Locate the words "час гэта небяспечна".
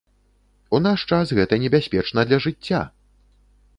1.11-2.19